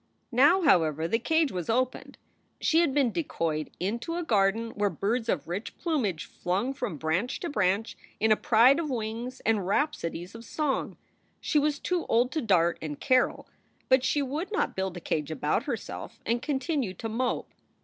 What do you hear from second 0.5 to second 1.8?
however, the cage was